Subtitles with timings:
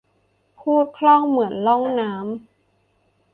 [0.59, 2.83] พูดคล่องเหมือนล่องน้ำ